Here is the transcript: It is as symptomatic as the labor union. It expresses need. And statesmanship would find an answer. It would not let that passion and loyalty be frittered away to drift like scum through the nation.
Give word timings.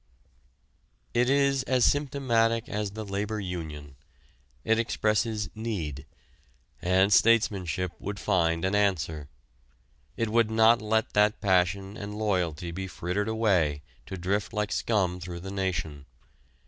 It 1.13 1.29
is 1.29 1.61
as 1.65 1.85
symptomatic 1.85 2.67
as 2.67 2.89
the 2.93 3.05
labor 3.05 3.39
union. 3.39 3.97
It 4.63 4.79
expresses 4.79 5.51
need. 5.53 6.07
And 6.81 7.13
statesmanship 7.13 7.91
would 7.99 8.19
find 8.19 8.65
an 8.65 8.73
answer. 8.73 9.29
It 10.17 10.29
would 10.29 10.49
not 10.49 10.81
let 10.81 11.13
that 11.13 11.39
passion 11.39 11.97
and 11.97 12.17
loyalty 12.17 12.71
be 12.71 12.87
frittered 12.87 13.27
away 13.29 13.83
to 14.07 14.17
drift 14.17 14.53
like 14.53 14.71
scum 14.71 15.19
through 15.19 15.41
the 15.41 15.51
nation. 15.51 16.07